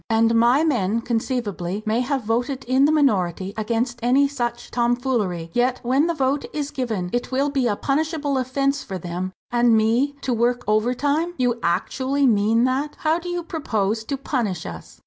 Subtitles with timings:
[0.09, 5.79] "And my men conceivably may have voted in the minority, against any such tomfoolery; yet,
[5.83, 10.15] when the vote is given, it will be a punishable offence for them, and me,
[10.21, 11.35] to work overtime?
[11.37, 14.99] You actually mean that; how do you propose to punish us?"